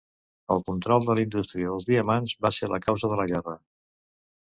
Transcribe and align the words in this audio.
El 0.55 0.63
control 0.69 1.05
de 1.09 1.17
la 1.19 1.23
indústria 1.27 1.69
dels 1.73 1.87
diamants 1.91 2.35
va 2.47 2.55
ser 2.61 2.73
la 2.75 2.83
causa 2.89 3.15
de 3.15 3.25
la 3.25 3.33
guerra. 3.37 3.59